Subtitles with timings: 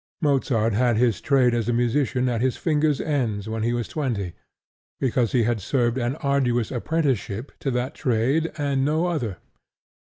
[0.19, 4.33] Mozart had his trade as a musician at his fingers' ends when he was twenty,
[4.99, 9.37] because he had served an arduous apprenticeship to that trade and no other.